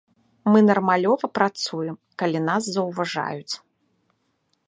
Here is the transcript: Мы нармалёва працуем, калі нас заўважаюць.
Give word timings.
Мы 0.53 0.59
нармалёва 0.69 1.25
працуем, 1.39 1.95
калі 2.21 2.39
нас 2.49 2.63
заўважаюць. 2.79 3.53